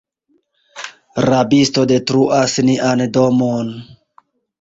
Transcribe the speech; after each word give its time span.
Rabisto 1.27 1.83
detruas 1.91 2.55
nian 2.71 3.05
domon! 3.19 3.71